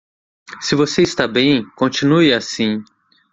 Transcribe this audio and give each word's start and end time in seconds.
Se 0.61 0.73
você 0.73 1.03
está 1.03 1.27
bem, 1.27 1.63
continue 1.75 2.33
assim. 2.33 2.83